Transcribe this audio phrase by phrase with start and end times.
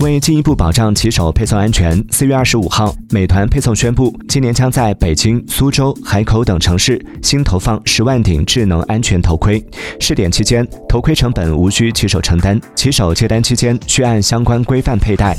[0.00, 9.64] 为进一步保障骑手配送安全四月二十五号美团配送宣布今年将在北京苏州海口等城市新投放十万顶智能安全头盔。
[10.00, 15.36] 试点期间头盔成本无需骑手承担骑手接单期间需按相关规范佩戴。